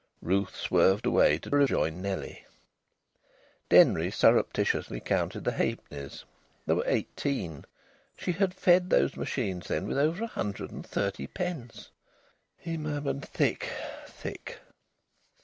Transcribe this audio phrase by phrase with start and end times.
[0.23, 2.47] Ruth swerved away to rejoin Nellie.
[3.69, 6.23] Denry surreptitiously counted the halfpennies.
[6.65, 7.65] There were eighteen.
[8.17, 11.91] She had fed those machines, then, with over a hundred and thirty pence.
[12.57, 13.69] He murmured, "Thick,
[14.07, 14.57] thick!"